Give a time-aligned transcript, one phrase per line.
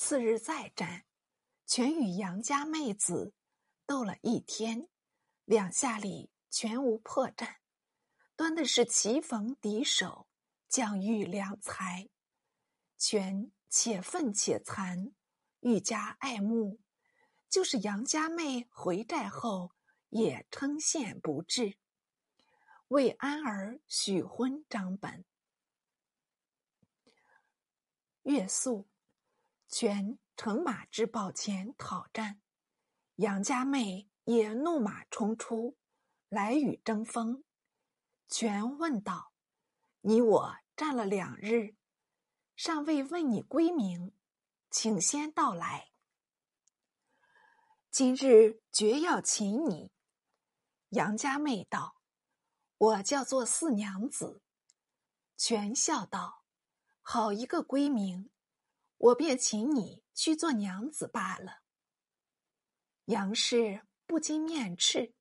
[0.00, 1.04] 次日再战，
[1.66, 3.34] 全与杨家妹子
[3.84, 4.88] 斗了一天，
[5.44, 7.56] 两下里全无破绽，
[8.36, 10.28] 端的是棋逢敌手，
[10.68, 12.08] 将遇良才。
[12.96, 15.14] 全且愤且惭，
[15.60, 16.78] 愈加爱慕。
[17.48, 19.72] 就是杨家妹回寨后，
[20.10, 21.76] 也称羡不至。
[22.86, 25.24] 为安儿许婚张本。
[28.22, 28.87] 月宿。
[29.68, 32.40] 全乘马至堡前讨战，
[33.16, 35.76] 杨家妹也怒马冲出，
[36.30, 37.44] 来与争锋。
[38.28, 39.32] 全问道
[40.00, 41.76] ：“你我战了两日，
[42.56, 44.14] 尚未问你归名，
[44.70, 45.90] 请先到来。
[47.90, 49.92] 今日绝要擒你。”
[50.90, 52.00] 杨家妹道
[52.78, 54.40] ：“我叫做四娘子。”
[55.36, 56.42] 全笑道
[57.02, 58.30] ：“好一个闺名！”
[58.98, 61.62] 我便请你去做娘子罢了。
[63.06, 65.14] 杨氏不禁面赤，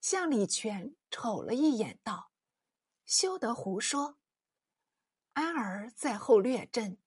[0.00, 2.30] 向李全瞅了一眼，道
[3.04, 4.18] ：“休得胡说！”
[5.34, 6.98] 安儿在后略阵，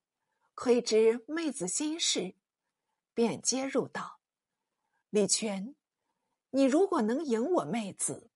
[0.54, 2.36] 窥知妹子心事，
[3.14, 4.20] 便接入道
[5.10, 5.76] ：“李全，
[6.50, 8.30] 你如果能赢我妹子，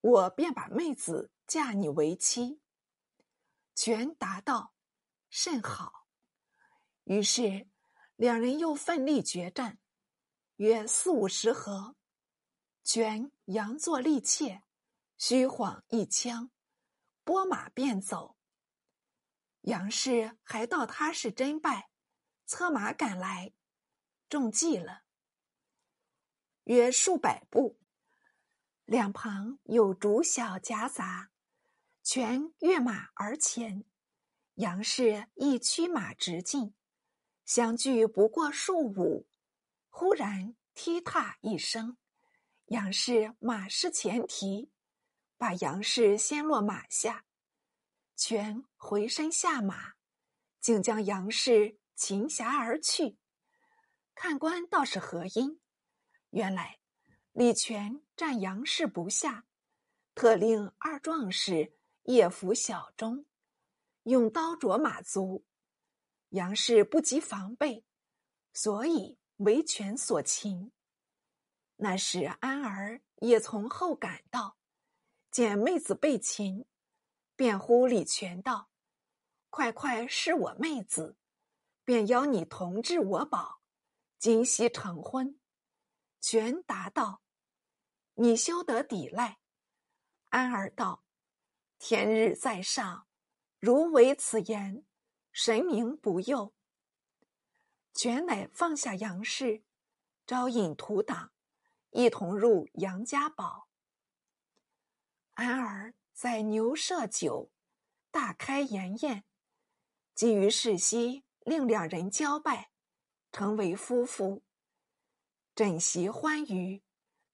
[0.00, 2.60] 我便把妹子嫁你为妻。”
[3.74, 4.74] 全答道
[5.30, 6.06] ：“甚好。”
[7.08, 7.66] 于是，
[8.16, 9.78] 两人又奋力决战，
[10.56, 11.96] 约四五十合。
[12.84, 14.62] 全佯作力怯，
[15.16, 16.50] 虚晃一枪，
[17.24, 18.36] 拨马便走。
[19.62, 21.88] 杨氏还道他是真败，
[22.44, 23.54] 策马赶来，
[24.28, 25.04] 中计了。
[26.64, 27.80] 约数百步，
[28.84, 31.30] 两旁有竹小夹杂，
[32.02, 33.86] 全跃马而前，
[34.56, 36.74] 杨氏亦驱马直进。
[37.48, 39.26] 相距不过数五，
[39.88, 41.96] 忽然踢踏一声，
[42.66, 44.70] 杨氏马失前蹄，
[45.38, 47.24] 把杨氏先落马下，
[48.14, 49.94] 全回身下马，
[50.60, 53.16] 竟将杨氏擒挟而去。
[54.14, 55.58] 看官道是何因？
[56.28, 56.78] 原来
[57.32, 59.46] 李全战杨氏不下，
[60.14, 61.72] 特令二壮士
[62.02, 63.24] 夜伏小中，
[64.02, 65.46] 用刀啄马足。
[66.30, 67.84] 杨氏不及防备，
[68.52, 70.72] 所以为权所擒。
[71.76, 74.58] 那时安儿也从后赶到，
[75.30, 76.66] 见妹子被擒，
[77.36, 78.68] 便呼李全道
[79.48, 81.16] ：“快快是我妹子，
[81.84, 83.62] 便邀你同至我堡，
[84.18, 85.38] 今夕成婚。”
[86.20, 87.22] 全答道
[88.14, 89.38] ：“你休得抵赖。”
[90.30, 91.04] 安儿道
[91.78, 93.06] ：“天日在上，
[93.60, 94.84] 如违此言。”
[95.40, 96.52] 神明不佑，
[97.94, 99.62] 全乃放下杨氏，
[100.26, 101.30] 招引徒党，
[101.90, 103.68] 一同入杨家堡。
[105.34, 107.52] 安儿在牛舍酒，
[108.10, 109.22] 大开筵宴，
[110.12, 112.72] 基于世夕，令两人交拜，
[113.30, 114.42] 成为夫妇。
[115.54, 116.82] 枕席欢愉，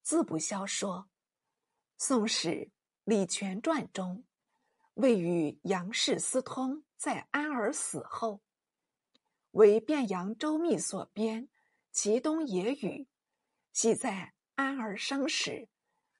[0.03, 1.09] 自不消说。
[2.04, 2.48] 《宋史·
[3.04, 4.26] 李全传》中，
[4.93, 6.84] 未与杨氏私通。
[7.04, 8.41] 在安儿死后，
[9.50, 11.48] 为汴阳周密所编
[11.92, 13.03] 《祁东野语》，
[13.75, 15.69] 系在安儿生时，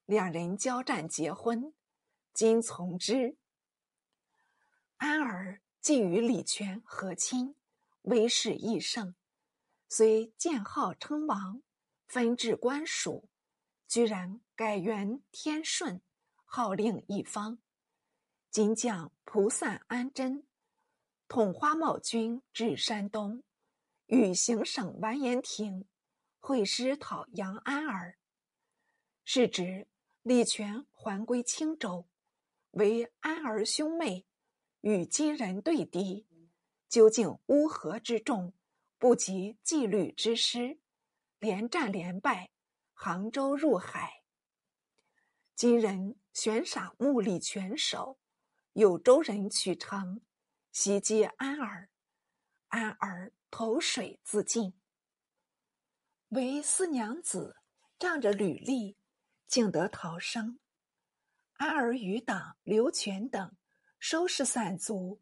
[0.05, 1.73] 两人交战结婚，
[2.35, 3.39] 今从之。
[4.99, 7.57] 安儿既与李全和亲，
[8.03, 9.15] 威势亦盛，
[9.89, 11.63] 虽建号称王，
[12.07, 13.31] 分治官属，
[13.89, 16.03] 居然改元天顺，
[16.45, 17.57] 号令一方。
[18.51, 20.47] 今将蒲散安贞。
[21.35, 23.43] 统花茂军至山东，
[24.07, 25.85] 与行省完颜廷
[26.39, 28.17] 会师讨杨安儿。
[29.25, 29.89] 是指
[30.23, 32.07] 李全还归青州，
[32.71, 34.25] 为安儿兄妹
[34.83, 36.25] 与金人对敌，
[36.89, 38.55] 究竟乌合之众
[38.97, 40.79] 不及纪律之师，
[41.41, 42.51] 连战连败，
[42.93, 44.23] 杭州入海。
[45.57, 48.21] 金人悬赏木李全首，
[48.75, 50.21] 有州人取城。
[50.75, 51.89] 袭击安儿，
[52.67, 54.75] 安儿投水自尽。
[56.31, 57.59] 唯四娘子
[57.97, 58.97] 仗着履历，
[59.47, 60.59] 竟得逃生。
[61.53, 63.57] 安儿余党刘全等
[64.01, 65.21] 收拾散卒，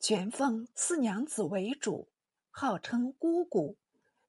[0.00, 2.10] 全奉四娘子为主，
[2.50, 3.78] 号称姑姑，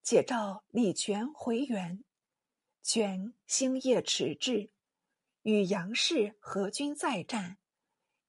[0.03, 2.03] 解召李全回原。
[2.83, 4.69] 全星夜迟至，
[5.41, 7.57] 与杨氏合军再战。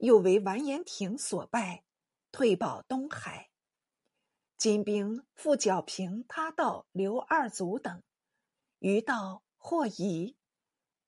[0.01, 1.85] 又为完颜廷所败，
[2.33, 3.51] 退保东海。
[4.57, 8.03] 金兵复剿平他道刘二祖等，
[8.79, 10.37] 余道或夷，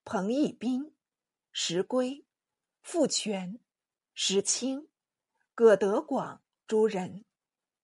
[0.03, 0.95] 彭义斌、
[1.51, 2.25] 石龟、
[2.81, 3.59] 傅全、
[4.13, 4.89] 石清、
[5.53, 7.25] 葛德广诸人，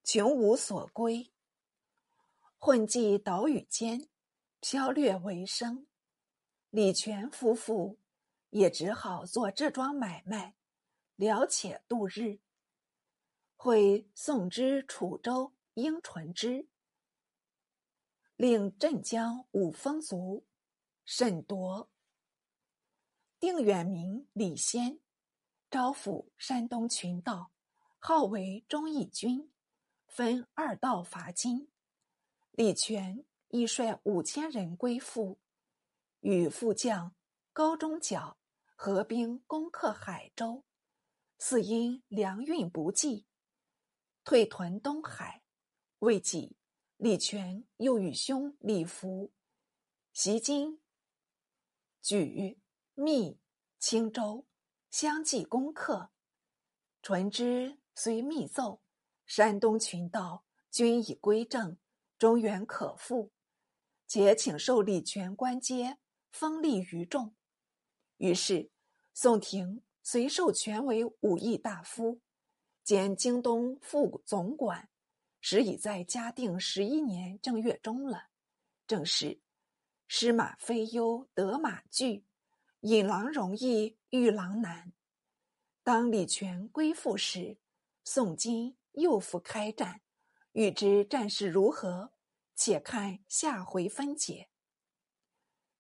[0.04, 1.32] 穷无所归，
[2.58, 4.10] 混迹岛屿间，
[4.60, 5.88] 飘掠为生。
[6.70, 7.98] 李全夫妇
[8.50, 10.56] 也只好做这桩买卖，
[11.20, 12.40] 了且度日。
[13.56, 15.54] 会送之楚州。
[15.76, 16.68] 应纯之，
[18.36, 20.46] 令镇江五风族
[21.06, 21.90] 沈铎、
[23.40, 25.00] 定远明李先
[25.72, 27.54] 招抚山东群盗，
[27.98, 29.50] 号为忠义军，
[30.06, 31.72] 分二道伐金。
[32.52, 35.40] 李全亦率五千人归附，
[36.20, 37.16] 与副将
[37.54, 38.38] 高中角
[38.76, 40.66] 合兵攻克海州，
[41.40, 43.26] 似因粮运不济，
[44.26, 45.42] 退屯东海。
[46.00, 46.58] 未几，
[46.98, 49.32] 李全又与兄李福
[50.14, 50.82] 袭金、
[52.02, 52.60] 举、
[52.94, 53.40] 密、
[53.80, 54.46] 青州，
[54.90, 56.12] 相继攻克。
[57.02, 58.82] 淳之虽密奏，
[59.26, 61.78] 山东群盗均已归正，
[62.18, 63.32] 中原可复，
[64.06, 65.98] 且请受李全官阶，
[66.32, 67.34] 封立于众。
[68.18, 68.72] 于是，
[69.14, 72.22] 宋廷遂授权为武义大夫，
[72.84, 74.90] 兼京东副总管。
[75.42, 78.28] 时已在嘉定十一年正月中了，
[78.86, 79.40] 正是
[80.08, 82.26] 失马非忧得马惧，
[82.82, 84.92] 引狼容易遇狼难。
[85.82, 87.58] 当李全归附时，
[88.04, 90.02] 宋金又复开战，
[90.52, 92.12] 欲知战事如何，
[92.54, 94.50] 且看下回分解。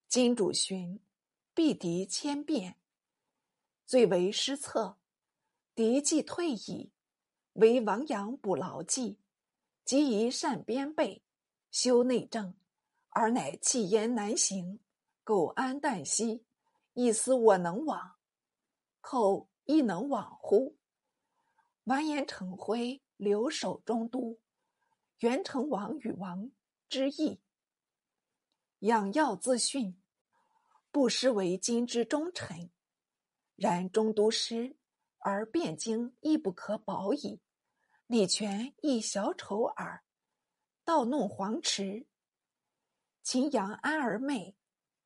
[0.08, 1.02] 金主寻
[1.54, 2.79] 避敌千变，
[3.90, 5.00] 最为失策，
[5.74, 6.92] 敌既退矣，
[7.54, 9.18] 为王阳补牢计。
[9.84, 11.24] 即宜善边备，
[11.72, 12.54] 修内政，
[13.10, 14.80] 而乃弃焉难行，
[15.24, 16.46] 苟安旦夕，
[16.94, 18.18] 一思我能往，
[19.02, 20.78] 寇亦能往乎？
[21.86, 24.38] 完颜成辉留守中都，
[25.22, 26.52] 元成王与王
[26.88, 27.42] 之意，
[28.82, 30.00] 养药自训，
[30.92, 32.70] 不失为今之忠臣。
[33.60, 34.78] 然中都失，
[35.18, 37.42] 而汴京亦不可保矣。
[38.08, 40.02] 李全亦小丑耳，
[40.86, 42.08] 盗弄黄池。
[43.22, 44.56] 秦阳安而昧，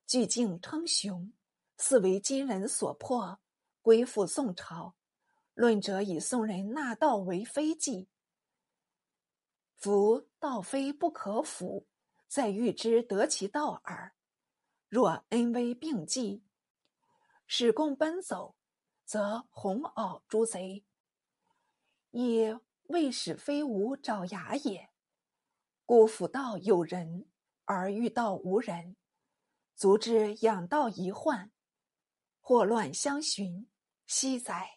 [0.05, 1.33] 据境称雄，
[1.77, 3.39] 似为金人所迫，
[3.81, 4.95] 归附宋朝。
[5.55, 8.07] 论者以宋人纳道为非计。
[9.75, 11.87] 夫道非不可辅，
[12.27, 14.13] 在欲之得其道耳。
[14.89, 16.43] 若恩威并济，
[17.55, 18.55] 使共奔走，
[19.05, 20.83] 则红袄诸贼，
[22.09, 22.57] 以。
[22.87, 24.89] 未使非吾爪牙也，
[25.85, 27.27] 故辅道有人
[27.65, 28.95] 而遇道无人，
[29.75, 31.51] 足之养道一患，
[32.41, 33.69] 祸乱相寻，
[34.07, 34.75] 惜哉！